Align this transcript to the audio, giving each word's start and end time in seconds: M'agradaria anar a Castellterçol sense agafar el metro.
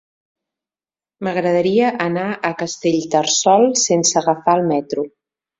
M'agradaria 1.27 1.91
anar 2.07 2.25
a 2.51 2.51
Castellterçol 2.63 3.69
sense 3.85 4.21
agafar 4.23 4.59
el 4.63 4.67
metro. 4.77 5.07